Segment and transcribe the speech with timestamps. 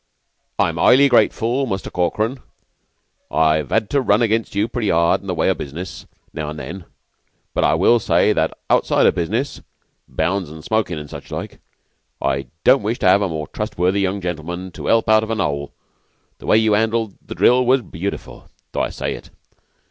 [0.57, 2.39] "I'm 'ighly grateful, Muster Corkran.
[3.29, 6.57] I've 'ad to run against you pretty hard in the way o' business, now and
[6.57, 6.85] then,
[7.53, 9.61] but I will say that outside o' business
[10.07, 11.59] bounds an' smokin', an' such like
[12.19, 15.29] I don't wish to have a more trustworthy young gentleman to 'elp me out of
[15.29, 15.71] a hole.
[16.39, 19.29] The way you 'andled the drill was beautiful, though I say it.